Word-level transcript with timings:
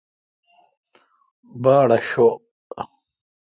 باڑاشوب۔ 1.63 2.39